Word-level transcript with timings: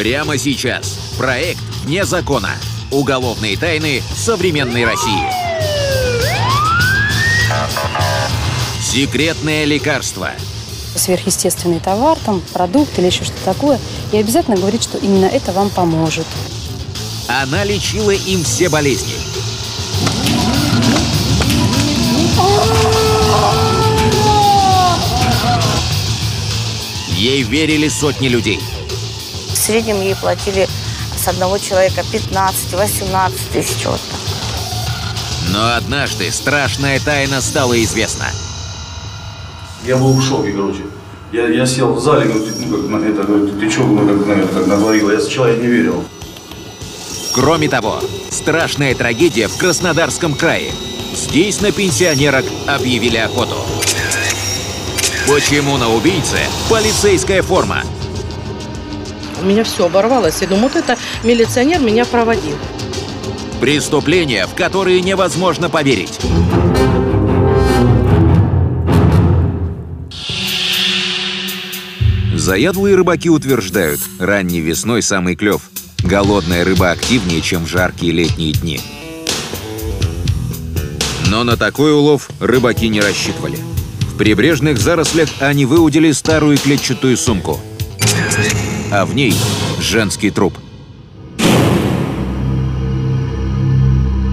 Прямо 0.00 0.38
сейчас. 0.38 0.98
Проект 1.18 1.60
«Вне 1.84 2.06
закона». 2.06 2.52
Уголовные 2.90 3.58
тайны 3.58 4.02
современной 4.16 4.86
России. 4.86 5.28
Секретное 8.80 9.66
лекарство. 9.66 10.30
Сверхъестественный 10.96 11.80
товар, 11.80 12.16
там, 12.24 12.40
продукт 12.54 12.98
или 12.98 13.08
еще 13.08 13.24
что-то 13.24 13.44
такое. 13.44 13.78
И 14.10 14.16
обязательно 14.16 14.56
говорит, 14.56 14.82
что 14.82 14.96
именно 14.96 15.26
это 15.26 15.52
вам 15.52 15.68
поможет. 15.68 16.26
Она 17.28 17.62
лечила 17.64 18.12
им 18.12 18.42
все 18.42 18.70
болезни. 18.70 19.12
Ей 27.18 27.42
верили 27.42 27.88
сотни 27.88 28.28
людей. 28.28 28.60
В 29.70 29.72
среднем 29.72 30.00
ей 30.00 30.16
платили 30.16 30.66
с 31.16 31.28
одного 31.28 31.56
человека 31.56 32.00
15-18 32.12 33.32
тысяч 33.52 33.86
вот 33.86 34.00
так. 34.00 34.18
Но 35.52 35.76
однажды 35.76 36.28
страшная 36.32 36.98
тайна 36.98 37.40
стала 37.40 37.80
известна. 37.84 38.26
Я 39.86 39.96
был 39.96 40.12
в 40.14 40.24
шоке, 40.24 40.50
короче. 40.50 40.80
Я, 41.30 41.46
я 41.46 41.64
сел 41.66 41.94
в 41.94 42.00
зале, 42.00 42.26
говорю, 42.26 42.46
ты, 42.46 42.66
ну, 42.66 42.78
как, 42.78 42.90
на 42.90 42.96
это, 43.06 43.22
говорю, 43.22 43.60
ты 43.60 43.70
что, 43.70 43.82
ну, 43.82 43.98
как, 43.98 44.26
наверное, 44.26 44.52
как 44.52 44.66
наговорила. 44.66 45.12
Я 45.12 45.20
сначала 45.20 45.54
не 45.54 45.68
верил. 45.68 46.02
Кроме 47.32 47.68
того, 47.68 48.00
страшная 48.28 48.96
трагедия 48.96 49.46
в 49.46 49.56
Краснодарском 49.56 50.34
крае. 50.34 50.72
Здесь 51.14 51.60
на 51.60 51.70
пенсионерок 51.70 52.44
объявили 52.66 53.18
охоту. 53.18 53.54
Почему 55.28 55.76
на 55.76 55.94
убийце 55.94 56.38
полицейская 56.68 57.42
форма? 57.42 57.84
У 59.40 59.44
меня 59.44 59.64
все 59.64 59.86
оборвалось. 59.86 60.40
Я 60.40 60.48
думаю, 60.48 60.70
вот 60.72 60.76
это 60.76 60.96
милиционер 61.24 61.80
меня 61.80 62.04
проводил. 62.04 62.56
Преступления, 63.60 64.46
в 64.46 64.54
которые 64.54 65.00
невозможно 65.00 65.68
поверить. 65.68 66.18
Заядлые 72.34 72.96
рыбаки 72.96 73.28
утверждают, 73.28 74.00
ранней 74.18 74.60
весной 74.60 75.02
самый 75.02 75.36
клев. 75.36 75.70
Голодная 76.02 76.64
рыба 76.64 76.90
активнее, 76.90 77.42
чем 77.42 77.66
в 77.66 77.68
жаркие 77.68 78.12
летние 78.12 78.52
дни. 78.52 78.80
Но 81.28 81.44
на 81.44 81.56
такой 81.56 81.92
улов 81.92 82.30
рыбаки 82.40 82.88
не 82.88 83.00
рассчитывали. 83.00 83.58
В 84.00 84.16
прибрежных 84.16 84.78
зарослях 84.78 85.28
они 85.40 85.66
выудили 85.66 86.12
старую 86.12 86.56
клетчатую 86.56 87.16
сумку. 87.16 87.60
А 88.92 89.06
в 89.06 89.14
ней 89.14 89.32
женский 89.80 90.30
труп. 90.30 90.58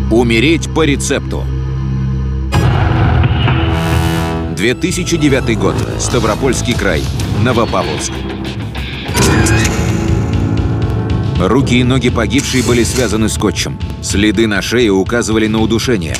Умереть 0.09 0.73
по 0.73 0.83
рецепту. 0.83 1.43
2009 4.55 5.59
год. 5.59 5.75
Ставропольский 5.99 6.73
край. 6.73 7.03
Новопавловск. 7.43 8.11
Руки 11.39 11.79
и 11.79 11.83
ноги 11.83 12.09
погибшей 12.09 12.63
были 12.63 12.83
связаны 12.83 13.29
скотчем. 13.29 13.77
Следы 14.01 14.47
на 14.47 14.63
шее 14.63 14.91
указывали 14.91 15.45
на 15.45 15.61
удушение. 15.61 16.15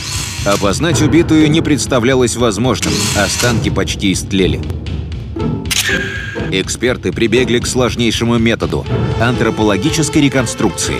Опознать 0.45 1.02
убитую 1.02 1.49
не 1.49 1.61
представлялось 1.61 2.35
возможным, 2.35 2.93
останки 3.15 3.69
почти 3.69 4.13
истлели. 4.13 4.61
Эксперты 6.52 7.11
прибегли 7.11 7.59
к 7.59 7.67
сложнейшему 7.67 8.38
методу– 8.38 8.85
антропологической 9.21 10.21
реконструкции. 10.21 10.97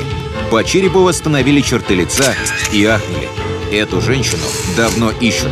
По 0.52 0.63
черепу 0.63 0.99
восстановили 0.99 1.61
черты 1.61 1.95
лица 1.95 2.33
и 2.71 2.85
ахнули. 2.85 3.27
Эту 3.71 4.02
женщину 4.02 4.43
давно 4.75 5.11
ищут. 5.19 5.52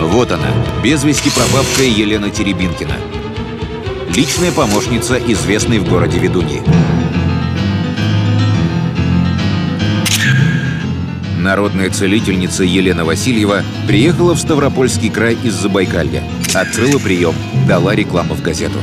Вот 0.00 0.30
она, 0.30 0.50
без 0.82 1.02
вести 1.02 1.30
пропавшая 1.30 1.88
Елена 1.88 2.30
Теребинкина. 2.30 2.96
Личная 4.14 4.52
помощница 4.52 5.18
известной 5.18 5.78
в 5.78 5.88
городе 5.88 6.18
ведуньи. 6.18 6.62
Народная 11.38 11.90
целительница 11.90 12.64
Елена 12.64 13.04
Васильева 13.04 13.62
приехала 13.86 14.34
в 14.34 14.40
Ставропольский 14.40 15.10
край 15.10 15.36
из 15.44 15.54
Забайкалья. 15.54 16.22
Открыла 16.56 16.98
прием, 16.98 17.34
дала 17.68 17.94
рекламу 17.94 18.32
в 18.32 18.40
газету. 18.40 18.78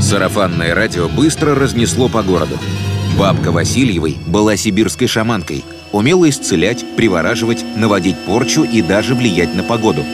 Сарафанное 0.00 0.72
радио 0.72 1.08
быстро 1.08 1.56
разнесло 1.56 2.08
по 2.08 2.22
городу. 2.22 2.60
Бабка 3.18 3.50
Васильевой 3.50 4.18
была 4.24 4.56
сибирской 4.56 5.08
шаманкой, 5.08 5.64
умела 5.90 6.30
исцелять, 6.30 6.84
привораживать, 6.94 7.64
наводить 7.74 8.16
порчу 8.18 8.62
и 8.62 8.82
даже 8.82 9.16
влиять 9.16 9.52
на 9.56 9.64
погоду. 9.64 10.04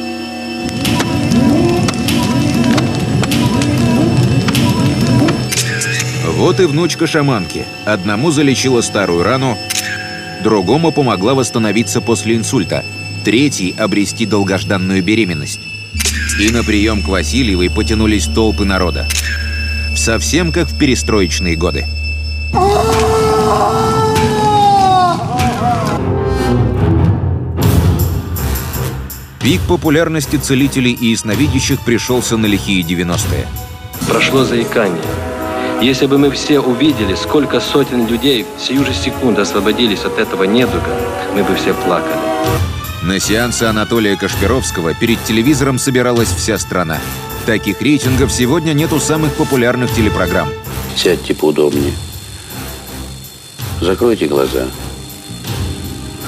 Вот 6.25 6.59
и 6.59 6.65
внучка 6.65 7.07
шаманки. 7.07 7.67
Одному 7.85 8.31
залечила 8.31 8.81
старую 8.81 9.25
рану, 9.25 9.59
другому 10.43 10.91
помогла 10.91 11.35
восстановиться 11.35 12.01
после 12.01 12.37
инсульта, 12.37 12.83
третий— 13.22 13.75
обрести 13.78 14.26
долгожданную 14.26 15.03
беременность. 15.03 15.60
И 16.41 16.50
на 16.50 16.64
прием 16.64 17.03
к 17.03 17.08
Васильевой 17.08 17.70
потянулись 17.70 18.26
толпы 18.26 18.64
народа. 18.64 19.08
Совсем 19.97 20.53
как 20.53 20.69
в 20.69 20.78
перестроечные 20.78 21.56
годы. 21.56 21.86
Пик 29.42 29.60
популярности 29.62 30.37
целителей 30.37 30.92
и 30.92 31.06
ясновидящих 31.06 31.81
пришелся 31.81 32.37
на 32.37 32.47
лихие 32.47 32.82
90-е. 32.82 33.47
Прошло 34.06 34.44
заикание. 34.44 35.02
Если 35.81 36.04
бы 36.04 36.19
мы 36.19 36.31
все 36.31 36.60
увидели, 36.60 37.14
сколько 37.14 37.58
сотен 37.58 38.06
людей 38.06 38.44
сию 38.58 38.84
же 38.84 38.92
секунду 38.92 39.41
освободились 39.41 40.04
от 40.04 40.19
этого 40.19 40.44
недуга, 40.44 40.94
мы 41.34 41.42
бы 41.42 41.54
все 41.54 41.72
плакали. 41.72 42.80
На 43.03 43.19
сеансы 43.19 43.62
Анатолия 43.65 44.15
Кашпировского 44.15 44.93
перед 44.93 45.22
телевизором 45.25 45.78
собиралась 45.78 46.28
вся 46.28 46.59
страна. 46.59 46.99
Таких 47.47 47.81
рейтингов 47.81 48.31
сегодня 48.31 48.75
нет 48.75 48.93
у 48.93 49.00
самых 49.00 49.34
популярных 49.34 49.91
телепрограмм. 49.93 50.50
Сядьте 50.94 51.34
поудобнее. 51.34 51.93
Закройте 53.81 54.27
глаза. 54.27 54.66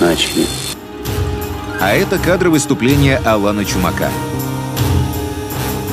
Начали. 0.01 0.47
А 1.79 1.93
это 1.93 2.19
кадры 2.19 2.49
выступления 2.49 3.19
Алана 3.19 3.67
Чумака. 3.67 4.11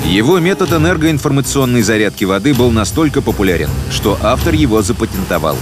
Его 0.05 0.39
метод 0.39 0.71
энергоинформационной 0.71 1.81
зарядки 1.81 2.23
воды 2.23 2.53
был 2.53 2.71
настолько 2.71 3.21
популярен, 3.21 3.69
что 3.91 4.17
автор 4.21 4.53
его 4.53 4.81
запатентовал. 4.81 5.57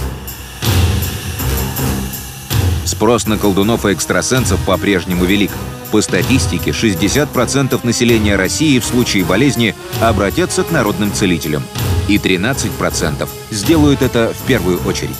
Спрос 2.98 3.28
на 3.28 3.38
колдунов 3.38 3.86
и 3.86 3.92
экстрасенсов 3.92 4.58
по-прежнему 4.66 5.24
велик. 5.24 5.52
По 5.92 6.00
статистике, 6.00 6.72
60% 6.72 7.78
населения 7.84 8.34
России 8.34 8.80
в 8.80 8.84
случае 8.84 9.24
болезни 9.24 9.76
обратятся 10.00 10.64
к 10.64 10.72
народным 10.72 11.12
целителям. 11.12 11.62
И 12.08 12.16
13% 12.16 13.28
сделают 13.52 14.02
это 14.02 14.34
в 14.36 14.44
первую 14.48 14.80
очередь. 14.84 15.14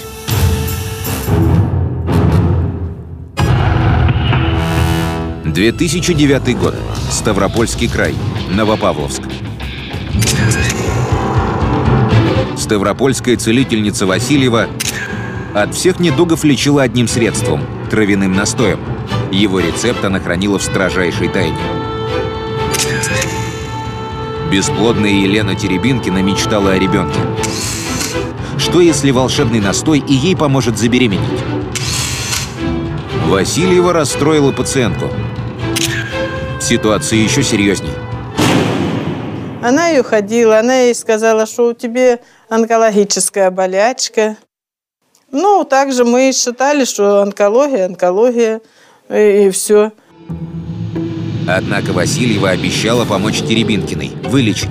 «2009 5.45 6.59
год. 6.59 6.75
Ставропольский 7.13 7.89
край. 7.89 8.17
Новопавловск. 8.51 9.23
Ставропольская 12.57 13.37
целительница 13.37 14.05
Васильева 14.05 14.67
от 15.63 15.75
всех 15.75 16.01
недугов 16.01 16.45
лечила 16.45 16.83
одним 16.83 17.09
средством– 17.09 17.67
травяным 17.91 18.33
настоем. 18.33 18.81
Его 19.33 19.61
рецепт 19.61 20.05
она 20.05 20.21
хранила 20.21 20.59
в 20.59 20.63
строжайшей 20.63 21.29
тайне. 21.29 21.57
Бесплодная 24.51 25.11
Елена 25.11 25.55
Теребинкина 25.55 26.23
мечтала 26.23 26.73
о 26.73 26.79
ребенке. 26.79 27.19
Что 28.59 28.81
если 28.81 29.11
волшебный 29.11 29.61
настой 29.61 29.99
и 29.99 30.15
ей 30.15 30.37
поможет 30.37 30.79
забеременеть? 30.79 31.41
Васильева 33.27 33.93
расстроила 33.93 34.53
пациентку. 34.53 35.11
Ситуация 36.61 37.19
еще 37.19 37.43
серьезней. 37.43 37.93
Она 39.63 39.89
ее 39.89 40.03
ходила, 40.03 40.59
она 40.61 40.77
ей 40.81 40.95
сказала, 40.95 41.45
что 41.45 41.69
у 41.69 41.73
тебя 41.75 42.21
онкологическая 42.49 43.51
болячка. 43.51 44.37
Ну, 45.31 45.65
также 45.65 46.05
мы 46.05 46.33
считали, 46.33 46.85
что 46.85 47.21
онкология, 47.21 47.87
онкология, 47.87 48.61
и, 49.11 49.47
и 49.47 49.51
все. 49.51 49.93
Однако 51.47 51.93
Васильева 51.93 52.51
обещала 52.51 53.05
помочь 53.05 53.39
Теребинкиной, 53.39 54.13
вылечить. 54.25 54.71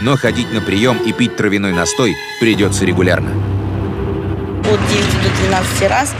Но 0.00 0.16
ходить 0.16 0.52
на 0.52 0.62
прием 0.62 0.96
и 0.96 1.12
пить 1.12 1.36
травяной 1.36 1.72
настой 1.72 2.16
придется 2.40 2.86
регулярно. 2.86 3.30
От 4.60 4.80
9 4.88 5.22
до 5.22 5.42
12 5.42 5.88
раз 5.90 6.14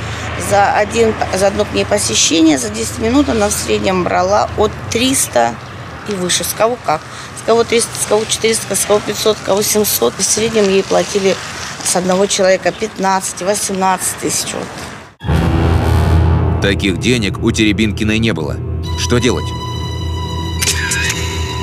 за, 0.50 0.73
один, 0.75 1.15
за 1.35 1.47
одно 1.47 1.65
к 1.65 1.73
ней 1.73 1.87
посещение, 1.87 2.59
за 2.59 2.69
10 2.69 2.99
минут 2.99 3.31
она 3.31 3.49
в 3.49 3.53
среднем 3.53 4.05
брала 4.05 4.50
от 4.59 4.73
300 4.91 5.55
и 6.09 6.12
выше. 6.12 6.44
С 6.44 6.53
кого 6.53 6.76
как. 6.85 7.00
С 7.43 7.47
кого 7.47 7.65
300, 7.65 7.88
с 8.03 8.06
кого 8.06 8.25
400, 8.26 8.75
с 8.75 8.85
кого 8.85 9.00
500, 9.00 9.38
с 9.38 9.41
кого 9.41 9.62
700. 9.62 10.15
В 10.19 10.23
среднем 10.23 10.69
ей 10.69 10.83
платили 10.83 11.35
с 11.90 11.96
одного 11.96 12.26
человека 12.26 12.69
15-18 12.69 14.00
тысяч. 14.20 14.54
Вот. 14.54 14.69
Таких 16.62 17.00
денег 17.00 17.42
у 17.42 17.50
Теребинкиной 17.50 18.20
не 18.20 18.32
было. 18.32 18.56
Что 19.00 19.19
делать? 19.19 19.46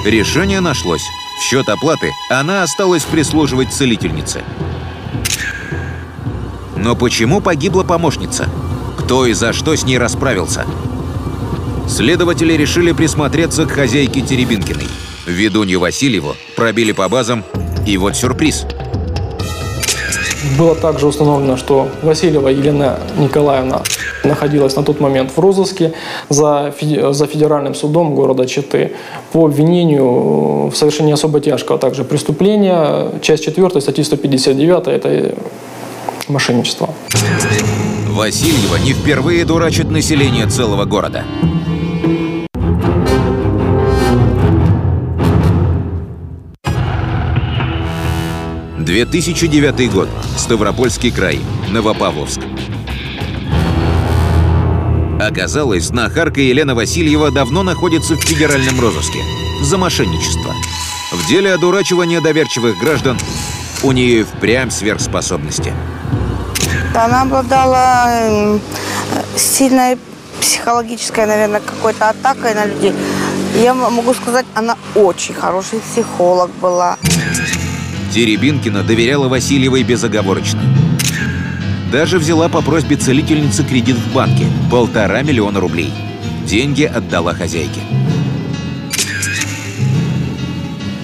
Решение 0.05 0.59
нашлось. 0.59 1.03
В 1.39 1.43
счет 1.43 1.69
оплаты 1.69 2.11
она 2.29 2.63
осталась 2.63 3.03
прислуживать 3.03 3.71
целительнице. 3.71 4.43
Но 6.75 6.97
почему 6.97 7.39
погибла 7.39 7.83
помощница? 7.83 8.49
Кто 8.99 9.25
и 9.25 9.31
за 9.31 9.53
что 9.53 9.77
с 9.77 9.85
ней 9.85 9.97
расправился? 9.97 10.65
Следователи 11.87 12.51
решили 12.51 12.91
присмотреться 12.91 13.65
к 13.65 13.71
хозяйке 13.71 14.19
Теребинкиной. 14.19 14.89
Ведунью 15.25 15.79
Васильеву 15.79 16.35
пробили 16.57 16.91
по 16.91 17.07
базам, 17.07 17.45
и 17.85 17.97
вот 17.97 18.17
сюрприз. 18.17 18.65
Было 20.57 20.75
также 20.75 21.07
установлено, 21.07 21.57
что 21.57 21.87
Васильева 22.03 22.49
Елена 22.49 22.99
Николаевна 23.17 23.81
находилась 24.23 24.75
на 24.75 24.83
тот 24.83 24.99
момент 24.99 25.31
в 25.35 25.39
розыске 25.39 25.93
за, 26.29 26.71
федеральным 26.71 27.73
судом 27.75 28.15
города 28.15 28.45
Читы 28.45 28.93
по 29.31 29.45
обвинению 29.45 30.69
в 30.69 30.75
совершении 30.75 31.13
особо 31.13 31.39
тяжкого 31.39 31.77
также 31.77 32.03
преступления. 32.03 33.11
Часть 33.21 33.45
4 33.45 33.81
статьи 33.81 34.03
159– 34.03 34.87
это 34.87 35.35
мошенничество. 36.27 36.89
Васильева 38.09 38.77
не 38.77 38.93
впервые 38.93 39.45
дурачит 39.45 39.91
население 39.91 40.47
целого 40.47 40.85
города. 40.85 41.23
«2009 48.87 49.91
год. 49.91 50.07
Ставропольский 50.37 51.11
край. 51.11 51.41
Новопавловск. 51.69 52.39
Оказалось, 55.19 55.83
знахарка 55.83 56.39
Елена 56.39 56.73
Васильева 56.73 57.29
давно 57.31 57.63
находится 57.63 58.15
в 58.15 58.21
федеральном 58.21 58.79
розыске 58.79 59.19
за 59.61 59.77
мошенничество. 59.77 60.53
В 61.11 61.27
деле 61.27 61.53
одурачивания 61.53 62.21
доверчивых 62.21 62.77
граждан 62.79 63.19
у 63.83 63.91
нее 63.91 64.21
и 64.21 64.23
впрямь 64.23 64.69
сверхспособности. 64.69 65.73
Она 66.95 67.23
обладала 67.23 68.05
э, 68.09 68.59
сильной 69.35 69.97
психологической, 70.39 71.25
наверное, 71.25 71.59
какой-то 71.59 72.09
атакой 72.09 72.53
на 72.55 72.65
людей. 72.65 72.93
Я 73.61 73.73
могу 73.73 74.13
сказать, 74.13 74.45
она 74.55 74.77
очень 74.95 75.33
хороший 75.33 75.79
психолог 75.79 76.51
была. 76.61 76.97
Теребинкина 78.17 78.81
доверяла 78.81 79.27
Васильевой 79.27 79.83
безоговорочно. 79.83 80.59
Даже 81.91 82.17
взяла 82.17 82.49
по 82.49 82.63
просьбе 82.63 82.95
целительницы 82.95 83.63
кредит 83.63 83.95
в 83.95 84.11
банке– 84.11 84.47
полтора 84.71 85.21
миллиона 85.21 85.59
рублей. 85.59 85.93
Деньги 86.43 86.81
отдала 86.81 87.35
хозяйке. 87.35 87.79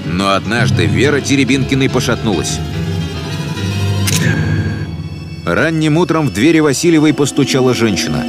Но 0.07 0.31
однажды 0.31 0.87
Вера 0.87 1.21
Теребинкиной 1.21 1.87
пошатнулась. 1.87 2.57
Ранним 5.45 5.97
утром 5.97 6.29
в 6.29 6.33
двери 6.33 6.61
Васильевой 6.61 7.13
постучала 7.13 7.75
женщина. 7.75 8.25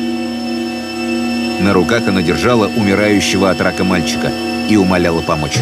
На 1.63 1.73
руках 1.73 2.07
она 2.07 2.21
держала 2.21 2.67
умирающего 2.67 3.51
от 3.51 3.63
рака 3.63 3.83
мальчика 3.83 4.31
и 4.69 4.77
умоляла 4.77 5.23
помочь. 5.23 5.59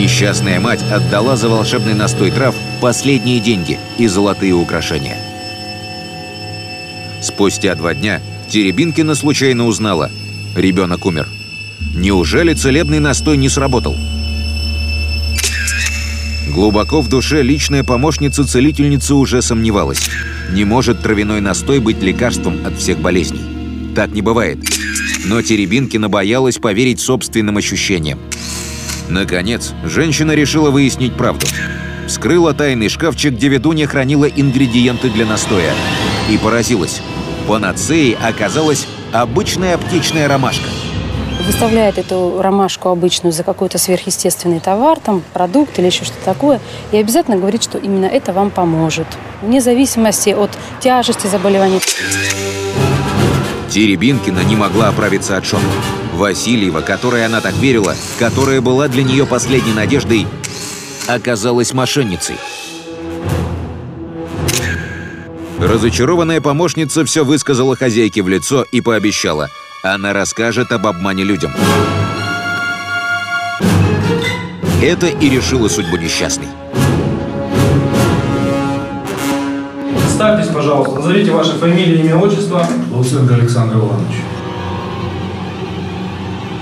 Несчастная 0.00 0.58
мать 0.60 0.82
отдала 0.90 1.36
за 1.36 1.50
волшебный 1.50 1.92
настой 1.92 2.30
трав 2.30 2.54
последние 2.80 3.38
деньги 3.38 3.78
и 3.98 4.06
золотые 4.06 4.54
украшения. 4.54 5.18
Спустя 7.20 7.74
два 7.74 7.92
дня 7.92 8.22
Теребинкина 8.48 9.14
случайно 9.14 9.66
узнала– 9.66 10.10
ребенок 10.56 11.04
умер. 11.04 11.28
Неужели 11.94 12.54
целебный 12.54 12.98
настой 12.98 13.36
не 13.36 13.50
сработал? 13.50 13.94
Глубоко 16.48 17.02
в 17.02 17.10
душе 17.10 17.42
личная 17.42 17.84
помощница 17.84 18.46
целительницы 18.46 19.12
уже 19.12 19.42
сомневалась. 19.42 20.08
Не 20.50 20.64
может 20.64 21.02
травяной 21.02 21.42
настой 21.42 21.78
быть 21.78 22.02
лекарством 22.02 22.56
от 22.64 22.78
всех 22.78 23.00
болезней. 23.00 23.42
Так 23.94 24.12
не 24.12 24.22
бывает. 24.22 24.60
Но 25.26 25.42
Теребинкина 25.42 26.08
боялась 26.08 26.56
поверить 26.56 27.00
собственным 27.00 27.58
ощущениям. 27.58 28.18
Наконец, 29.10 29.72
женщина 29.82 30.32
решила 30.32 30.70
выяснить 30.70 31.16
правду. 31.16 31.44
Вскрыла 32.06 32.54
тайный 32.54 32.88
шкафчик, 32.88 33.32
где 33.32 33.48
ведунья 33.48 33.88
хранила 33.88 34.24
ингредиенты 34.24 35.10
для 35.10 35.26
настоя. 35.26 35.72
И 36.30 36.38
поразилась. 36.38 37.02
Панацеей 37.48 38.16
оказалась 38.22 38.86
обычная 39.12 39.74
аптечная 39.74 40.28
ромашка. 40.28 40.68
Выставляет 41.44 41.98
эту 41.98 42.40
ромашку 42.40 42.90
обычную 42.90 43.32
за 43.32 43.42
какой-то 43.42 43.78
сверхъестественный 43.78 44.60
товар, 44.60 45.00
там, 45.00 45.22
продукт 45.32 45.76
или 45.80 45.86
еще 45.86 46.04
что-то 46.04 46.24
такое, 46.24 46.60
и 46.92 46.96
обязательно 46.96 47.36
говорит, 47.36 47.64
что 47.64 47.78
именно 47.78 48.04
это 48.04 48.32
вам 48.32 48.50
поможет. 48.50 49.06
Вне 49.42 49.60
зависимости 49.60 50.30
от 50.30 50.50
тяжести 50.80 51.26
заболевания. 51.26 51.80
Теребинкина 53.70 54.40
не 54.40 54.54
могла 54.54 54.88
оправиться 54.88 55.36
от 55.36 55.44
шока. 55.44 55.64
Васильева, 56.20 56.82
которой 56.82 57.24
она 57.24 57.40
так 57.40 57.54
верила, 57.54 57.96
которая 58.18 58.60
была 58.60 58.88
для 58.88 59.02
нее 59.02 59.24
последней 59.24 59.72
надеждой, 59.72 60.26
оказалась 61.08 61.72
мошенницей. 61.72 62.36
Разочарованная 65.58 66.42
помощница 66.42 67.06
все 67.06 67.24
высказала 67.24 67.74
хозяйке 67.74 68.20
в 68.20 68.28
лицо 68.28 68.66
и 68.70 68.82
пообещала, 68.82 69.48
она 69.82 70.12
расскажет 70.12 70.72
об 70.72 70.86
обмане 70.86 71.24
людям. 71.24 71.52
Это 74.82 75.06
и 75.06 75.30
решило 75.30 75.68
судьбу 75.68 75.96
несчастной. 75.96 76.48
Представьтесь, 79.94 80.52
пожалуйста, 80.52 80.96
назовите 80.96 81.30
ваше 81.30 81.52
фамилию, 81.52 82.00
имя, 82.00 82.16
отчество. 82.16 82.66
Луценко 82.90 83.36
Александр 83.36 83.76
Иванович. 83.76 84.16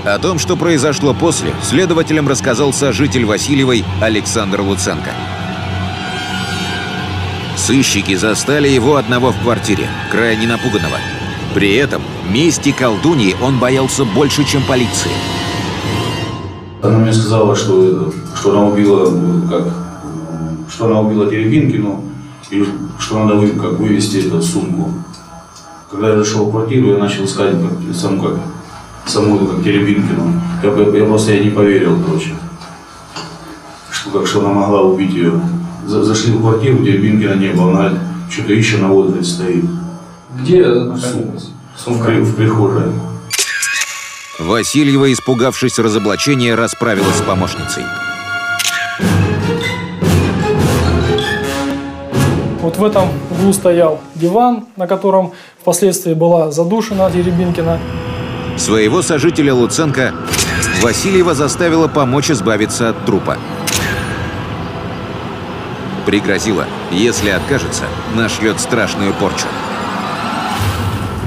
О 0.05 0.17
том, 0.17 0.39
что 0.39 0.55
произошло 0.55 1.13
после, 1.13 1.53
следователям 1.61 2.27
рассказал 2.27 2.71
сожитель 2.71 3.25
Васильевой 3.25 3.83
Александр 4.01 4.61
Луценко. 4.61 5.11
Сыщики 7.57 8.15
застали 8.15 8.69
его 8.69 8.95
одного 8.95 9.31
в 9.31 9.41
квартире, 9.41 9.87
крайне 10.09 10.47
напуганного. 10.47 10.97
При 11.53 11.75
этом 11.75 12.01
мести 12.29 12.71
колдуньи 12.71 13.35
он 13.41 13.59
боялся 13.59 14.05
больше, 14.05 14.45
чем 14.45 14.63
полиции. 14.63 15.11
Она 16.81 16.99
мне 16.99 17.11
сказала, 17.11 17.53
что, 17.53 18.13
что 18.33 18.51
она 18.51 18.67
убила, 18.67 19.11
как, 19.49 19.73
что 20.71 20.85
она 20.85 21.01
убила 21.01 21.29
Теребинкину, 21.29 22.05
и 22.49 22.65
что 22.97 23.25
надо 23.25 23.47
как, 23.49 23.73
вывести 23.73 24.25
эту 24.27 24.41
сумку. 24.41 24.93
Когда 25.91 26.11
я 26.11 26.17
зашел 26.17 26.45
в 26.45 26.51
квартиру, 26.51 26.91
я 26.91 26.97
начал 26.97 27.25
искать 27.25 27.51
как, 27.51 27.95
сам, 27.95 28.21
как, 28.21 28.39
саму 29.09 29.35
эту, 29.37 29.47
как 29.47 29.63
Теребинкину. 29.63 30.41
Я, 30.63 30.69
я, 30.71 30.97
я 30.99 31.05
просто 31.05 31.33
я 31.33 31.43
не 31.43 31.49
поверил, 31.49 31.97
короче, 32.05 32.33
что, 33.91 34.11
как, 34.11 34.27
что 34.27 34.39
она 34.41 34.49
могла 34.53 34.81
убить 34.81 35.13
ее. 35.13 35.33
За, 35.85 36.03
зашли 36.03 36.31
в 36.33 36.41
квартиру, 36.41 36.83
Теребинкина 36.83 37.33
не 37.33 37.49
было, 37.49 37.71
она 37.85 37.99
что-то 38.29 38.53
ищет 38.53 38.81
на 38.81 38.89
воздухе 38.89 39.23
стоит. 39.23 39.65
Где 40.39 40.65
находилась? 40.67 41.49
В, 41.85 42.05
при- 42.05 42.19
в 42.21 42.35
прихожей. 42.35 42.91
Васильева, 44.39 45.11
испугавшись 45.11 45.79
разоблачения, 45.79 46.55
расправилась 46.55 47.17
с 47.17 47.21
помощницей. 47.21 47.83
Вот 52.61 52.77
в 52.77 52.83
этом 52.83 53.09
углу 53.31 53.53
стоял 53.53 53.99
диван, 54.15 54.65
на 54.75 54.85
котором 54.85 55.31
впоследствии 55.61 56.13
была 56.13 56.51
задушена 56.51 57.09
Теребинкина. 57.09 57.79
Своего 58.59 59.01
сожителя 59.01 59.53
Луценко 59.53 60.13
Васильева 60.81 61.33
заставила 61.33 61.87
помочь 61.87 62.29
избавиться 62.29 62.89
от 62.89 63.05
трупа. 63.05 63.37
Пригрозила, 66.05 66.65
если 66.91 67.29
откажется, 67.29 67.85
нашлет 68.15 68.59
страшную 68.59 69.13
порчу. 69.13 69.45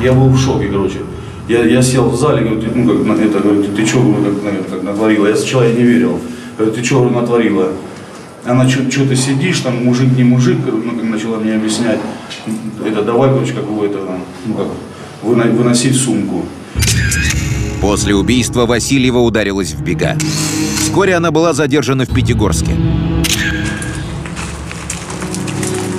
Я 0.03 0.13
был 0.13 0.29
в 0.29 0.39
шоке, 0.39 0.69
короче. 0.69 0.99
Я, 1.49 1.65
я 1.65 1.81
сел 1.81 2.11
в 2.11 2.17
зале, 2.17 2.47
говорю, 2.47 2.71
ну, 2.75 2.89
как 2.89 3.07
на 3.07 3.23
это, 3.23 3.41
говорю, 3.41 3.65
ты, 3.65 3.71
ты 3.71 3.87
что, 3.87 3.99
как, 3.99 4.43
на 4.43 4.63
как 4.71 4.83
натворила? 4.83 5.27
Я 5.27 5.35
сначала 5.35 5.63
я 5.63 5.75
не 5.75 5.85
верил. 5.85 6.21
Говорю, 6.59 6.75
ты 6.75 6.85
что, 6.85 7.09
натворила? 7.09 7.69
она 8.45 8.69
что 8.69 9.07
ты 9.07 9.17
сидишь, 9.17 9.61
там 9.61 9.85
мужик 9.85 10.13
не 10.17 10.25
мужик, 10.25 10.59
ну, 10.67 10.93
как 10.93 11.05
начала 11.05 11.39
мне 11.39 11.55
объяснять, 11.55 11.99
это 12.85 13.03
давай, 13.03 13.31
короче, 13.31 13.53
как 13.53 13.65
бы 13.65 13.87
это, 13.87 13.99
ну 14.47 14.55
как, 14.55 14.67
выносить 15.23 15.97
сумку. 15.97 16.45
После 17.83 18.15
убийства 18.15 18.65
Васильева 18.65 19.19
ударилась 19.19 19.73
в 19.73 19.83
бега. 19.83 20.17
Вскоре 20.79 21.17
она 21.17 21.33
была 21.33 21.53
задержана 21.53 22.07
в 22.07 22.15
Пятигорске. 22.15 22.77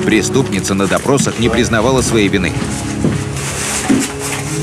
Преступница 0.06 0.75
на 0.75 0.88
допросах 0.88 1.40
не 1.40 1.50
признавала 1.50 2.02
своей 2.02 2.30
вины. 2.30 2.54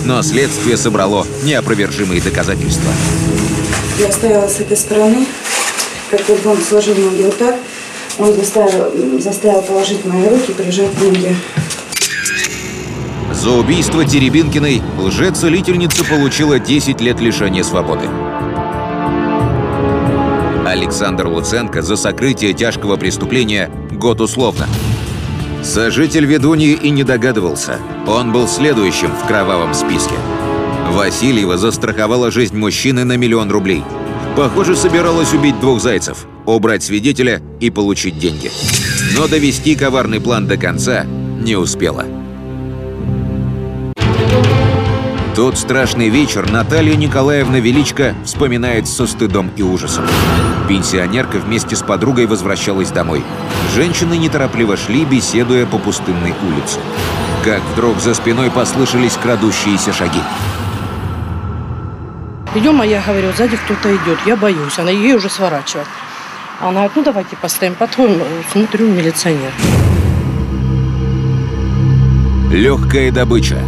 Но 0.07 0.23
следствие 0.23 0.79
собрало 0.79 1.27
неопровержимые 1.45 2.23
доказательства. 2.23 2.91
Я 3.99 4.11
стояла 4.11 4.49
с 4.49 4.59
этой 4.61 4.79
стороны, 4.79 5.27
вот 6.11 6.47
он 6.47 6.57
сложил 6.57 6.95
ноги 6.95 7.25
вот 7.25 7.37
так, 7.37 7.57
он 8.17 8.35
заставил, 8.35 9.21
заставил 9.21 9.61
положить 9.61 10.07
мои 10.07 10.27
руки, 10.27 10.53
прижать 10.53 10.99
ноги. 10.99 11.37
За 13.41 13.53
убийство 13.53 14.05
Теребинкиной 14.05 14.83
лжец-целительница 14.99 16.05
получила 16.05 16.59
10 16.59 17.01
лет 17.01 17.21
лишения 17.21 17.63
свободы. 17.63 18.07
Александр 20.67 21.27
Луценко 21.27 21.81
за 21.81 21.97
сокрытие 21.97 22.53
тяжкого 22.53 22.99
преступления 22.99 23.71
год 23.93 24.21
условно. 24.21 24.67
Сожитель 25.63 26.27
ведуньи 26.27 26.73
и 26.73 26.91
не 26.91 27.03
догадывался. 27.03 27.79
Он 28.07 28.31
был 28.31 28.47
следующим 28.47 29.11
в 29.11 29.27
кровавом 29.27 29.73
списке. 29.73 30.17
Васильева 30.91 31.57
застраховала 31.57 32.31
жизнь 32.31 32.59
мужчины 32.59 33.05
на 33.05 33.17
миллион 33.17 33.51
рублей. 33.51 33.83
Похоже, 34.37 34.77
собиралась 34.77 35.33
убить 35.33 35.59
двух 35.61 35.81
зайцев, 35.81 36.27
убрать 36.45 36.83
свидетеля 36.83 37.41
и 37.59 37.71
получить 37.71 38.19
деньги. 38.19 38.51
Но 39.17 39.29
довести 39.29 39.77
коварный 39.77 40.21
план 40.21 40.47
до 40.47 40.59
конца 40.59 41.07
не 41.41 41.57
успела. 41.57 42.05
Тот 45.35 45.57
страшный 45.57 46.09
вечер 46.09 46.51
Наталья 46.51 46.97
Николаевна 46.97 47.61
Величко 47.61 48.15
вспоминает 48.25 48.89
со 48.89 49.07
стыдом 49.07 49.53
и 49.57 49.63
ужасом. 49.63 50.05
Пенсионерка 50.69 51.37
вместе 51.39 51.77
с 51.77 51.83
подругой 51.83 52.27
возвращалась 52.27 52.91
домой. 52.91 53.23
Женщины 53.73 54.15
неторопливо 54.15 54.77
шли, 54.77 55.05
беседуя 55.05 55.67
по 55.67 55.79
пустынной 55.79 56.35
улице. 56.43 56.81
Как 57.45 57.63
вдруг 57.73 58.01
за 58.01 58.15
спиной 58.15 58.51
послышались 58.51 59.17
крадущиеся 59.17 59.93
шаги. 59.93 60.21
Идем, 62.57 62.81
а 62.81 62.85
я 62.85 63.01
говорю, 63.01 63.29
сзади 63.37 63.57
кто-то 63.57 63.95
идет, 63.95 64.19
я 64.27 64.37
боюсь. 64.37 64.79
Она 64.81 64.91
ей 64.91 65.15
уже 65.15 65.31
сворачивает. 65.31 65.87
Она 66.61 66.73
говорит, 66.73 66.93
ну 66.97 67.05
давайте 67.05 67.37
поставим 67.37 67.77
потом, 67.77 68.19
смотрю, 68.51 68.89
милиционер. 68.89 69.53
Легкая 72.51 73.13
добыча. 73.13 73.59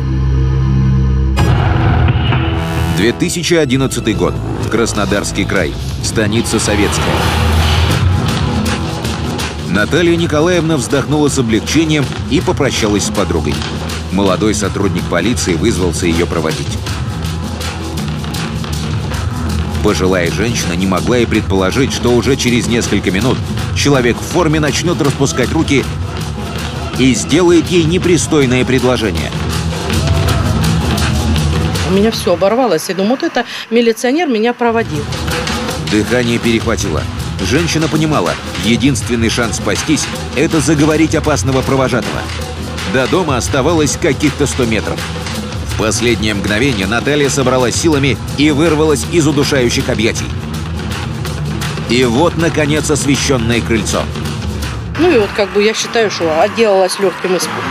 2011 3.02 4.16
год. 4.16 4.32
Краснодарский 4.70 5.44
край. 5.44 5.74
Станица 6.04 6.60
Советская. 6.60 7.04
Наталья 9.70 10.14
Николаевна 10.14 10.76
вздохнула 10.76 11.26
с 11.26 11.36
облегчением 11.36 12.04
и 12.30 12.40
попрощалась 12.40 13.06
с 13.06 13.10
подругой. 13.10 13.56
Молодой 14.12 14.54
сотрудник 14.54 15.02
полиции 15.10 15.54
вызвался 15.54 16.06
ее 16.06 16.26
проводить. 16.26 16.78
Пожилая 19.82 20.30
женщина 20.30 20.74
не 20.74 20.86
могла 20.86 21.18
и 21.18 21.26
предположить, 21.26 21.92
что 21.92 22.14
уже 22.14 22.36
через 22.36 22.68
несколько 22.68 23.10
минут 23.10 23.36
человек 23.76 24.16
в 24.16 24.24
форме 24.32 24.60
начнет 24.60 25.02
распускать 25.02 25.50
руки 25.50 25.84
и 27.00 27.14
сделает 27.16 27.66
ей 27.66 27.82
непристойное 27.82 28.64
предложение– 28.64 29.32
у 31.92 31.94
меня 31.94 32.10
все 32.10 32.32
оборвалось. 32.32 32.88
Я 32.88 32.94
думаю, 32.94 33.12
вот 33.12 33.22
это 33.22 33.44
милиционер 33.70 34.28
меня 34.28 34.54
проводил. 34.54 35.04
Дыхание 35.90 36.38
перехватило. 36.38 37.02
Женщина 37.42 37.86
понимала, 37.86 38.32
единственный 38.64 39.28
шанс 39.28 39.56
спастись– 39.56 40.06
это 40.36 40.60
заговорить 40.60 41.14
опасного 41.14 41.60
провожатого. 41.60 42.22
До 42.94 43.06
дома 43.06 43.36
оставалось 43.36 43.96
каких-то 43.96 44.46
100 44.46 44.64
метров. 44.66 45.00
В 45.74 45.78
последнее 45.78 46.34
мгновение 46.34 46.86
Наталья 46.86 47.28
собралась 47.28 47.74
силами 47.74 48.16
и 48.38 48.50
вырвалась 48.50 49.04
из 49.12 49.26
удушающих 49.26 49.88
объятий. 49.88 50.26
И 51.90 52.04
вот, 52.04 52.36
наконец, 52.36 52.90
освещенное 52.90 53.60
крыльцо. 53.60 54.02
Ну 54.98 55.10
и 55.10 55.18
вот 55.18 55.30
как 55.36 55.52
бы 55.52 55.62
я 55.62 55.74
считаю, 55.74 56.10
что 56.10 56.40
отделалась 56.40 56.98
легким 57.00 57.36
испугом. 57.36 57.64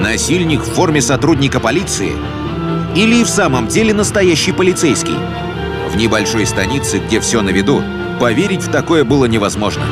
Насильник 0.00 0.62
в 0.62 0.72
форме 0.72 1.00
сотрудника 1.02 1.60
полиции 1.60 2.12
или 2.98 3.20
и 3.20 3.24
в 3.24 3.28
самом 3.28 3.68
деле 3.68 3.94
настоящий 3.94 4.50
полицейский? 4.50 5.14
В 5.88 5.96
небольшой 5.96 6.44
станице, 6.46 6.98
где 6.98 7.20
все 7.20 7.42
на 7.42 7.50
виду, 7.50 7.80
поверить 8.20 8.62
в 8.62 8.72
такое 8.72 9.04
было 9.04 9.26
невозможно. 9.26 9.84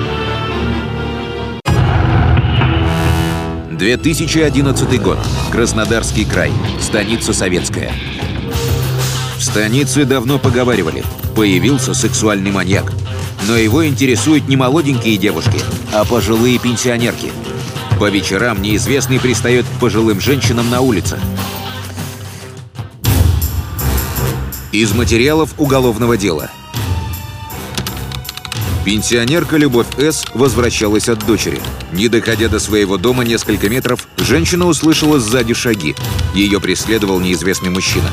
2011 3.71 5.01
год. 5.01 5.19
Краснодарский 5.53 6.25
край. 6.25 6.51
Станица 6.81 7.33
Советская. 7.33 7.93
В 9.39 9.45
станице 9.45 10.05
давно 10.05 10.41
поговаривали. 10.41 11.05
Появился 11.37 11.95
сексуальный 11.95 12.51
маньяк. 12.51 12.93
Но 13.47 13.57
его 13.57 13.87
интересуют 13.87 14.49
не 14.49 14.57
молоденькие 14.57 15.17
девушки, 15.17 15.61
а 15.95 16.05
пожилые 16.05 16.59
пенсионерки. 16.59 17.31
По 18.01 18.11
вечерам 18.11 18.61
неизвестный 18.61 19.21
пристает 19.21 19.65
к 19.65 19.79
пожилым 19.79 20.21
женщинам 20.21 20.69
на 20.71 20.81
улицах. 20.81 21.21
Из 24.77 24.93
материалов 24.93 25.55
уголовного 25.57 26.19
дела. 26.19 26.51
Пенсионерка 28.85 29.57
Любовь 29.57 29.87
С. 29.97 30.27
возвращалась 30.35 31.09
от 31.09 31.25
дочери. 31.25 31.63
Не 31.93 32.09
доходя 32.09 32.51
до 32.51 32.59
своего 32.59 32.99
дома 32.99 33.25
несколько 33.25 33.71
метров, 33.71 34.07
женщина 34.19 34.67
услышала 34.67 35.19
сзади 35.19 35.55
шаги. 35.55 35.95
Ее 36.35 36.61
преследовал 36.61 37.21
неизвестный 37.21 37.71
мужчина. 37.71 38.11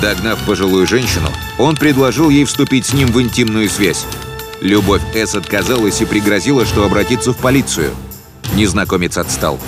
Догнав 0.00 0.38
пожилую 0.46 0.86
женщину, 0.86 1.32
он 1.58 1.74
предложил 1.74 2.30
ей 2.30 2.44
вступить 2.44 2.86
с 2.86 2.92
ним 2.92 3.08
в 3.08 3.20
интимную 3.20 3.68
связь. 3.68 4.06
Любовь 4.60 5.02
С. 5.12 5.34
отказалась 5.34 6.00
и 6.02 6.04
пригрозила, 6.04 6.64
что 6.66 6.84
обратится 6.84 7.32
в 7.32 7.38
полицию. 7.38 7.90
Незнакомец 8.54 9.18
отстал. 9.18 9.58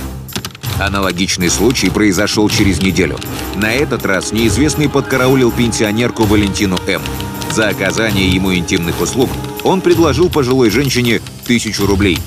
Аналогичный 0.79 1.51
случай 1.51 1.91
произошел 1.91 2.49
через 2.49 2.81
неделю. 2.81 3.19
На 3.57 3.73
этот 3.73 4.07
раз 4.07 4.31
неизвестный 4.31 4.89
подкараулил 4.89 5.51
пенсионерку 5.51 6.23
Валентину 6.23 6.79
М. 6.87 7.03
За 7.51 7.69
оказание 7.69 8.29
ему 8.29 8.55
интимных 8.55 9.01
услуг 9.01 9.29
он 9.65 9.81
предложил 9.81 10.31
пожилой 10.31 10.71
женщине 10.71 11.21
тысячу 11.45 11.85
рублей. 11.87 12.19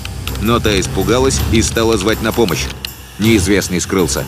Но 0.42 0.60
та 0.60 0.78
испугалась 0.78 1.40
и 1.54 1.62
стала 1.62 1.98
звать 1.98 2.22
на 2.22 2.34
помощь. 2.34 2.66
Неизвестный 3.20 3.80
скрылся. 3.80 4.26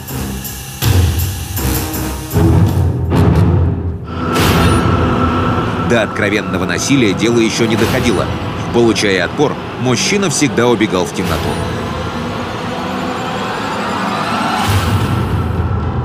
До 5.89 6.03
откровенного 6.03 6.65
насилия 6.65 7.13
дело 7.13 7.39
еще 7.39 7.67
не 7.67 7.75
доходило. 7.75 8.25
Получая 8.73 9.25
отпор, 9.25 9.53
мужчина 9.81 10.29
всегда 10.29 10.67
убегал 10.67 11.05
в 11.05 11.13
темноту. 11.13 11.49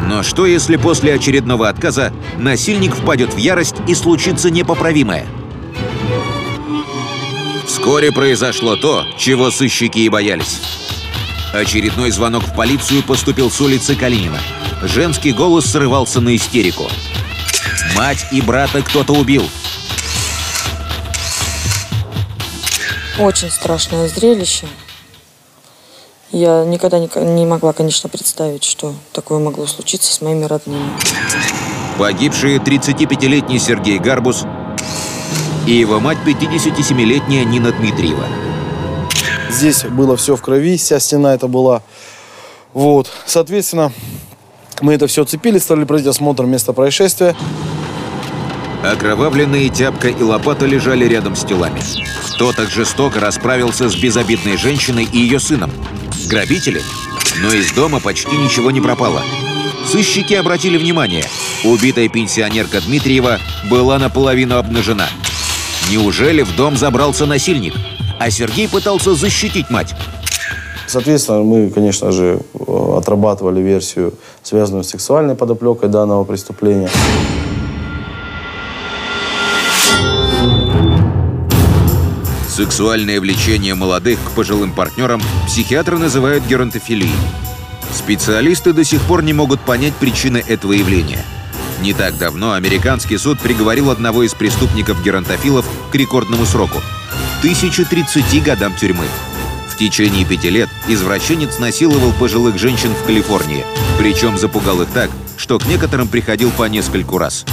Но 0.09 0.23
что, 0.23 0.47
если 0.47 0.77
после 0.77 1.13
очередного 1.13 1.69
отказа 1.69 2.15
насильник 2.39 2.95
впадет 2.97 3.35
в 3.35 3.37
ярость 3.37 3.77
и 3.87 3.95
случится 3.95 4.51
непоправимое? 4.51 5.27
Вскоре 7.67 8.11
произошло 8.11 8.77
то, 8.77 9.05
чего 9.19 9.51
сыщики 9.51 9.99
и 9.99 10.09
боялись. 10.09 10.63
Очередной 11.53 12.11
звонок 12.11 12.43
в 12.43 12.55
полицию 12.55 13.03
поступил 13.03 13.51
с 13.51 13.61
улицы 13.61 13.95
Калинина. 13.97 14.41
Женский 14.83 15.33
голос 15.33 15.67
срывался 15.67 16.23
на 16.23 16.35
истерику. 16.35 16.89
Мать 17.95 18.27
и 18.33 18.41
брата 18.41 18.81
кто-то 18.81 19.13
убил. 19.13 19.47
Очень 23.19 23.51
страшное 23.51 24.09
зрелище. 24.09 24.67
Я 26.31 26.65
никогда 26.65 26.99
не 26.99 27.47
могла, 27.47 27.73
конечно, 27.73 28.11
представить, 28.11 28.63
что 28.63 28.95
такое 29.13 29.39
могло 29.39 29.67
случиться 29.67 30.13
с 30.13 30.21
моими 30.21 30.45
родными. 30.45 30.91
Погибшие 31.99 32.59
35-летний 32.59 33.59
Сергей 33.59 33.99
Гарбус 33.99 34.45
и 35.67 35.73
его 35.73 36.01
мать 36.01 36.19
57-летняя 36.27 37.45
Нина 37.45 37.73
Дмитриева. 37.73 38.27
Здесь 39.51 39.85
было 39.85 40.17
все 40.17 40.37
в 40.37 40.43
крови, 40.43 40.77
вся 40.77 41.01
стена 41.01 41.35
это 41.35 41.49
была. 41.49 41.83
Вот, 42.75 43.11
соответственно, 43.25 43.91
мы 44.83 44.95
это 44.95 45.07
все 45.07 45.25
цепили, 45.25 45.59
стали 45.59 45.85
проводить 45.85 46.09
осмотр 46.09 46.45
места 46.45 46.75
происшествия. 46.75 47.35
Окровавленные 48.85 49.71
тяпка 49.71 50.09
и 50.09 50.23
лопата 50.23 50.67
лежали 50.67 51.07
рядом 51.07 51.35
с 51.35 51.45
телами. 51.45 51.81
Кто 52.35 52.53
так 52.53 52.69
жестоко 52.69 53.19
расправился 53.19 53.89
с 53.89 53.97
безобидной 53.97 54.57
женщиной 54.57 55.09
и 55.11 55.19
ее 55.19 55.41
сыном? 55.41 55.73
Грабители? 56.29 56.83
Но 57.41 57.55
из 57.55 57.73
дома 57.73 58.01
почти 58.01 58.37
ничего 58.37 58.71
не 58.71 58.83
пропало. 58.83 59.23
Сыщики 59.87 60.35
обратили 60.35 60.77
внимание, 60.77 61.25
убитая 61.65 62.11
пенсионерка 62.11 62.83
Дмитриева 62.83 63.39
была 63.71 63.99
наполовину 63.99 64.59
обнажена. 64.59 65.09
Неужели 65.91 66.43
в 66.43 66.55
дом 66.55 66.77
забрался 66.77 67.25
насильник? 67.25 67.73
А 68.19 68.31
Сергей 68.31 68.69
пытался 68.69 69.15
защитить 69.15 69.71
мать. 69.71 69.95
Соответственно, 70.87 71.43
мы, 71.45 71.71
конечно 71.71 72.13
же, 72.13 72.41
отрабатывали 72.59 73.63
версию, 73.63 74.13
связанную 74.43 74.85
с 74.85 74.91
сексуальной 74.91 75.35
подоплекой 75.35 75.89
данного 75.89 76.25
преступления. 76.25 76.91
Сексуальное 82.59 83.21
влечение 83.21 83.77
молодых 83.77 84.19
к 84.19 84.31
пожилым 84.33 84.73
партнерам 84.73 85.23
психиатры 85.47 85.97
называют 85.97 86.45
геронтофилией. 86.45 87.15
Специалисты 87.95 88.73
до 88.73 88.83
сих 88.83 89.01
пор 89.03 89.23
не 89.23 89.33
могут 89.33 89.61
понять 89.61 89.95
причины 89.95 90.43
этого 90.45 90.73
явления. 90.73 91.25
Не 91.83 91.93
так 91.93 92.19
давно 92.19 92.55
американский 92.55 93.17
суд 93.17 93.39
приговорил 93.39 93.93
одного 93.93 94.25
из 94.25 94.35
преступников-геронтофилов 94.35 95.65
к 95.93 95.95
рекордному 95.95 96.45
сроку– 96.47 96.83
1030 97.43 98.43
годам 98.43 98.75
тюрьмы. 98.75 99.07
В 99.69 99.79
течение 99.79 100.25
пяти 100.25 100.51
лет 100.51 100.69
извращенец 100.89 101.61
насиловал 101.61 102.13
пожилых 102.15 102.59
женщин 102.59 102.91
в 102.93 103.07
Калифорнии, 103.07 103.65
причем 104.01 104.37
запугал 104.37 104.83
их 104.83 104.89
так, 104.89 105.11
что 105.37 105.61
к 105.61 105.67
некоторым 105.67 106.09
приходил 106.09 106.51
по 106.51 106.65
нескольку 106.65 107.19
раз. 107.19 107.47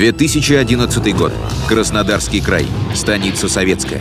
«2011 0.00 1.12
год. 1.12 1.30
Краснодарский 1.68 2.40
край. 2.40 2.66
Станица 2.94 3.50
Советская. 3.50 4.00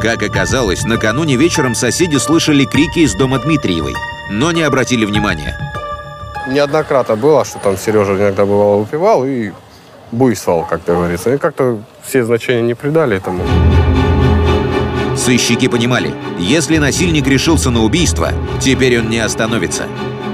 Как 0.00 0.22
оказалось, 0.22 0.84
накануне 0.84 1.34
вечером 1.34 1.74
соседи 1.74 2.16
слышали 2.18 2.64
крики 2.64 3.00
из 3.00 3.16
дома 3.16 3.40
Дмитриевой, 3.40 3.94
но 4.30 4.52
не 4.52 4.62
обратили 4.62 5.04
внимания. 5.04 5.58
Неоднократно 6.46 7.16
было, 7.16 7.44
что 7.44 7.58
там 7.58 7.76
Сережа 7.76 8.14
иногда 8.14 8.46
бывало 8.46 8.76
выпивал 8.76 9.24
и 9.24 9.50
буйствовал, 10.12 10.64
как 10.64 10.84
говорится. 10.84 11.34
И 11.34 11.38
как-то 11.38 11.82
все 12.04 12.24
значения 12.24 12.62
не 12.62 12.74
придали 12.74 13.16
этому. 13.16 13.42
Сыщики 15.16 15.66
понимали, 15.66 16.14
если 16.38 16.78
насильник 16.78 17.26
решился 17.26 17.72
на 17.72 17.82
убийство, 17.82 18.30
теперь 18.60 19.00
он 19.00 19.10
не 19.10 19.18
остановится. 19.18 19.86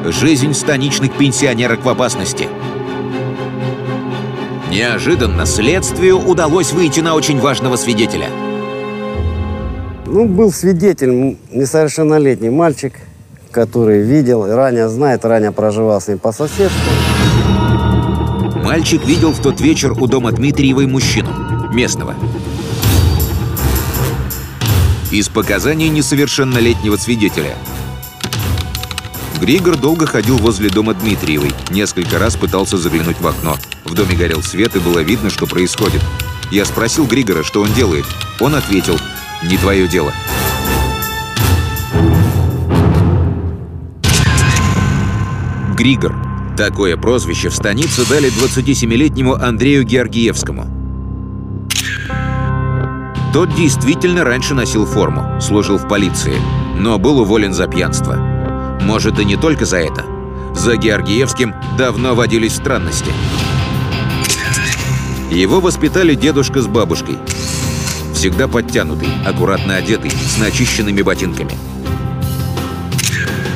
Жизнь 0.04 0.52
станичных 0.52 1.12
пенсионерок 1.16 1.82
в 1.82 1.88
опасности. 1.88 2.46
Неожиданно 4.70 5.46
следствию 5.46 6.18
удалось 6.18 6.72
выйти 6.72 7.00
на 7.00 7.14
очень 7.14 7.40
важного 7.40 7.76
свидетеля– 7.76 8.28
ну, 10.12 10.26
был 10.26 10.52
свидетель, 10.52 11.38
несовершеннолетний 11.52 12.50
мальчик, 12.50 12.94
который 13.52 14.02
видел, 14.02 14.44
ранее 14.44 14.88
знает, 14.88 15.24
ранее 15.24 15.52
проживал 15.52 16.00
с 16.00 16.08
ним 16.08 16.18
по 16.18 16.32
соседству. 16.32 16.92
Мальчик 18.64 19.06
видел 19.06 19.30
в 19.30 19.40
тот 19.40 19.60
вечер 19.60 19.92
у 19.92 20.08
дома 20.08 20.32
Дмитриевой 20.32 20.88
мужчину, 20.88 21.30
местного. 21.72 22.16
Из 25.12 25.28
показаний 25.28 25.90
несовершеннолетнего 25.90 26.96
свидетеля. 26.96 27.54
Григор 29.40 29.76
долго 29.76 30.06
ходил 30.06 30.36
возле 30.36 30.68
дома 30.68 30.92
Дмитриевой, 30.92 31.52
несколько 31.70 32.18
раз 32.18 32.36
пытался 32.36 32.76
заглянуть 32.76 33.20
в 33.20 33.26
окно. 33.26 33.56
В 33.84 33.94
доме 33.94 34.14
горел 34.14 34.42
свет, 34.42 34.76
и 34.76 34.80
было 34.80 34.98
видно, 34.98 35.30
что 35.30 35.46
происходит. 35.46 36.02
Я 36.50 36.64
спросил 36.66 37.06
Григора, 37.06 37.42
что 37.42 37.62
он 37.62 37.72
делает. 37.72 38.04
Он 38.38 38.54
ответил– 38.54 38.98
не 39.48 39.56
твое 39.56 39.88
дело. 39.88 40.12
Григор. 45.74 46.14
Такое 46.58 46.98
прозвище 46.98 47.48
в 47.48 47.54
станице 47.54 48.06
дали 48.06 48.28
27-летнему 48.28 49.34
Андрею 49.34 49.84
Георгиевскому. 49.84 50.66
Тот 53.32 53.54
действительно 53.54 54.24
раньше 54.24 54.52
носил 54.54 54.84
форму, 54.84 55.40
служил 55.40 55.78
в 55.78 55.88
полиции, 55.88 56.34
но 56.76 56.98
был 56.98 57.20
уволен 57.20 57.54
за 57.54 57.66
пьянство. 57.66 58.29
Может, 58.82 59.18
и 59.18 59.24
не 59.24 59.36
только 59.36 59.64
за 59.64 59.78
это. 59.78 60.04
За 60.54 60.76
Георгиевским 60.76 61.54
давно 61.78 62.14
водились 62.14 62.56
странности. 62.56 63.12
Его 65.30 65.60
воспитали 65.60 66.14
дедушка 66.14 66.60
с 66.60 66.66
бабушкой 66.66 67.16
всегда 68.20 68.48
подтянутый, 68.48 69.08
аккуратно 69.26 69.76
одетый, 69.76 70.10
с 70.10 70.36
начищенными 70.36 71.00
ботинками. 71.00 71.52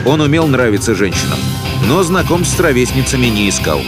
Он 0.07 0.23
умел 0.23 0.47
нравиться 0.47 0.95
женщинам, 0.95 1.37
но 1.87 2.03
знакомств 2.03 2.57
с 2.57 2.61
ровесницами 2.61 3.27
не 3.27 3.51
искал. 3.51 3.81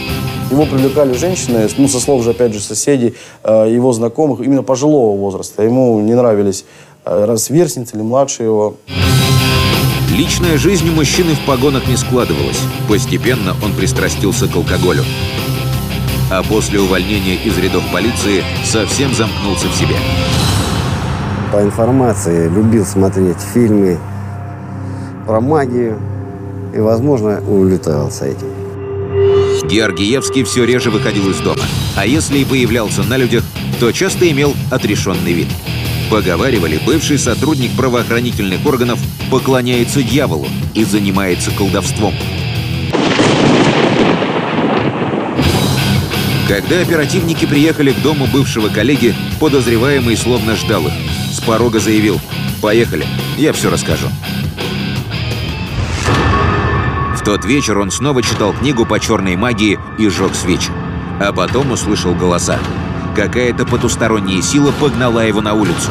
Его 0.51 0.67
привлекали 0.67 1.13
женщины, 1.13 1.67
ну, 1.79 1.87
со 1.87 1.99
слов 1.99 2.23
же, 2.23 2.29
опять 2.29 2.53
же, 2.53 2.59
соседей, 2.59 3.15
э, 3.43 3.71
его 3.71 3.91
знакомых, 3.91 4.41
именно 4.41 4.61
пожилого 4.61 5.17
возраста. 5.17 5.63
Ему 5.63 5.99
не 5.99 6.13
нравились 6.13 6.63
э, 7.05 7.35
сверстницы 7.37 7.95
или 7.95 8.03
младшие 8.03 8.45
его. 8.45 8.75
Личная 10.17 10.57
жизнь 10.57 10.89
у 10.89 10.93
мужчины 10.93 11.35
в 11.35 11.45
погонах 11.45 11.87
не 11.87 11.95
складывалась. 11.95 12.59
Постепенно 12.89 13.55
он 13.63 13.73
пристрастился 13.73 14.47
к 14.47 14.55
алкоголю. 14.55 15.03
А 16.29 16.43
после 16.43 16.81
увольнения 16.81 17.35
из 17.35 17.57
рядов 17.57 17.83
полиции 17.93 18.43
совсем 18.65 19.13
замкнулся 19.13 19.67
в 19.69 19.75
себе 19.75 19.95
по 21.51 21.61
информации 21.61 22.49
любил 22.49 22.85
смотреть 22.85 23.39
фильмы 23.53 23.97
про 25.25 25.39
магию 25.39 25.99
и, 26.75 26.79
возможно, 26.79 27.41
увлекался 27.47 28.25
этим. 28.25 28.47
Георгиевский 29.67 30.43
все 30.43 30.65
реже 30.65 30.91
выходил 30.91 31.29
из 31.29 31.39
дома, 31.39 31.63
а 31.95 32.05
если 32.05 32.39
и 32.39 32.45
появлялся 32.45 33.03
на 33.03 33.17
людях, 33.17 33.43
то 33.79 33.91
часто 33.91 34.29
имел 34.29 34.53
отрешенный 34.71 35.33
вид. 35.33 35.47
Поговаривали, 36.09 36.79
бывший 36.85 37.17
сотрудник 37.17 37.71
правоохранительных 37.75 38.65
органов 38.65 38.99
поклоняется 39.29 40.01
дьяволу 40.01 40.47
и 40.73 40.83
занимается 40.83 41.51
колдовством. 41.51 42.13
Когда 46.47 46.79
оперативники 46.79 47.45
приехали 47.45 47.91
к 47.91 48.01
дому 48.01 48.25
бывшего 48.27 48.69
коллеги, 48.69 49.13
подозреваемый 49.39 50.15
словно 50.15 50.55
ждал 50.55 50.87
их 50.87 50.93
порога 51.47 51.79
заявил 51.79 52.19
«Поехали, 52.61 53.05
я 53.37 53.53
все 53.53 53.71
расскажу». 53.71 54.07
В 57.15 57.23
тот 57.23 57.45
вечер 57.45 57.79
он 57.79 57.89
снова 57.89 58.21
читал 58.21 58.53
книгу 58.53 58.85
по 58.85 58.99
черной 58.99 59.37
магии 59.37 59.79
и 59.97 60.09
жег 60.09 60.35
свечи. 60.35 60.71
А 61.19 61.31
потом 61.31 61.71
услышал 61.71 62.13
голоса. 62.13 62.59
Какая-то 63.17 63.65
потусторонняя 63.65 64.43
сила 64.43 64.71
погнала 64.71 65.25
его 65.25 65.41
на 65.41 65.55
улицу. 65.55 65.89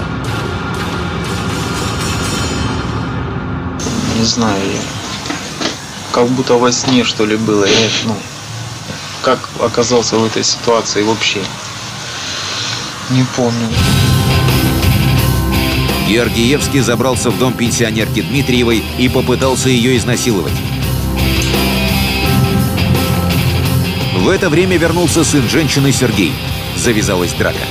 Не 4.17 4.25
знаю 4.25 4.63
я. 4.63 4.81
Как 6.13 6.29
будто 6.29 6.55
во 6.55 6.71
сне, 6.71 7.03
что 7.03 7.27
ли, 7.27 7.35
было. 7.35 7.65
Я, 7.65 7.89
ну, 8.05 8.17
как 9.23 9.41
оказался 9.61 10.17
в 10.19 10.25
этой 10.25 10.45
ситуации 10.45 11.03
вообще. 11.03 11.41
Не 13.11 13.25
помню. 13.35 13.71
Георгиевский 16.09 16.79
забрался 16.79 17.31
в 17.31 17.39
дом 17.41 17.55
пенсионерки 17.55 18.23
Дмитриевой 18.23 18.85
и 18.99 19.09
попытался 19.09 19.69
ее 19.69 19.97
изнасиловать. 19.97 20.55
В 24.15 24.29
это 24.29 24.49
время 24.49 24.77
вернулся 24.77 25.25
сын 25.25 25.49
женщины 25.49 25.91
Сергей. 25.91 26.33
Завязалась 26.77 27.33
драка. 27.33 27.65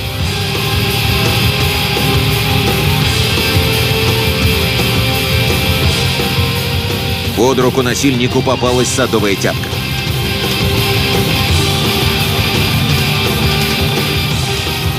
Под 7.36 7.58
руку 7.58 7.82
насильнику 7.82 8.42
попалась 8.42 8.88
садовая 8.88 9.34
тяпка. 9.36 9.68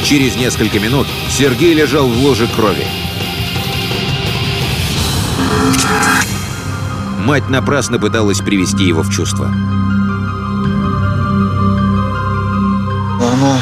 Через 0.03 0.35
несколько 0.37 0.79
минут 0.79 1.05
Сергей 1.29 1.73
лежал 1.73 2.07
в 2.07 2.17
ложе 2.23 2.47
крови. 2.47 2.85
Мать 7.25 7.49
напрасно 7.49 7.99
пыталась 7.99 8.39
привести 8.39 8.85
его 8.85 9.01
в 9.01 9.11
чувство. 9.11 9.47
Она 13.19 13.59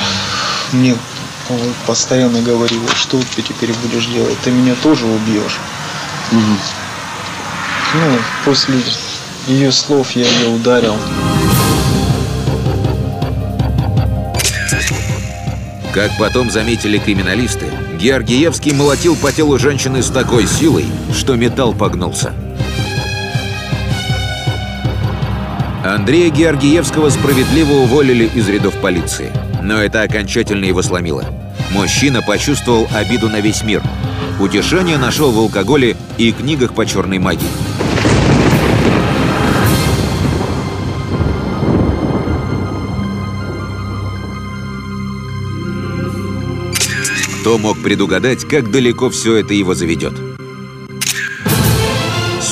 мне 0.75 0.95
постоянно 1.85 2.41
говорила, 2.41 2.88
что 2.95 3.19
ты 3.35 3.41
теперь 3.41 3.71
будешь 3.73 4.07
делать, 4.07 4.38
ты 4.43 4.51
меня 4.51 4.75
тоже 4.81 5.05
убьешь. 5.05 5.59
Угу. 6.31 6.57
Ну, 7.95 8.17
после 8.43 8.75
ее 9.47 9.71
слов 9.71 10.11
я 10.11 10.27
ее 10.27 10.49
ударил. 10.49 10.95
Как 15.93 16.11
потом 16.19 16.51
заметили 16.51 16.97
криминалисты, 16.97 17.67
Георгиевский 17.97 18.73
молотил 18.73 19.15
по 19.15 19.31
телу 19.31 19.57
женщины 19.57 20.03
с 20.03 20.09
такой 20.09 20.45
силой, 20.45 20.85
что 21.13 21.35
металл 21.35 21.73
погнулся. 21.73 22.33
Андрея 25.86 26.32
Георгиевского 26.32 27.12
справедливо 27.12 27.74
уволили 27.74 28.28
из 28.34 28.50
рядов 28.50 28.74
полиции. 28.82 29.32
Но 29.62 29.80
это 29.80 30.02
окончательно 30.02 30.65
его 30.65 30.82
сломило. 30.82 31.24
Мужчина 31.71 32.24
почувствовал 32.24 32.88
обиду 32.91 33.30
на 33.30 33.39
весь 33.39 33.63
мир. 33.63 33.84
Утешение 34.39 34.98
нашел 34.98 35.32
в 35.32 35.38
алкоголе 35.38 35.95
и 36.17 36.32
книгах 36.32 36.74
по 36.74 36.88
черной 36.88 37.19
магии. 37.19 37.45
Кто 47.41 47.60
мог 47.60 47.80
предугадать, 47.84 48.43
как 48.45 48.71
далеко 48.71 49.12
все 49.12 49.36
это 49.36 49.54
его 49.54 49.76
заведет? 49.76 50.35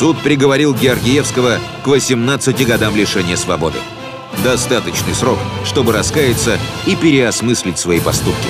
Суд 0.03 0.21
приговорил 0.21 0.75
Георгиевского 0.75 1.59
к 1.81 1.87
18 1.87 2.67
годам 2.67 2.93
лишения 2.93 3.37
свободы. 3.37 3.77
Достаточный 4.43 5.13
срок, 5.13 5.39
чтобы 5.63 5.93
раскаяться 5.93 6.59
и 6.85 6.97
переосмыслить 6.97 7.79
свои 7.79 8.01
поступки. 8.01 8.49